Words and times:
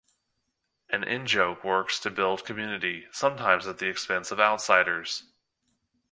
An 0.89 1.03
in-joke 1.03 1.63
works 1.63 1.99
to 1.99 2.09
build 2.09 2.43
community, 2.43 3.07
sometimes 3.11 3.67
at 3.67 3.77
the 3.77 3.85
expense 3.87 4.31
of 4.31 4.39
outsiders. 4.39 5.25